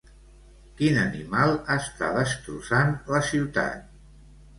[0.77, 3.85] Quin animal està destrossant la ciutat?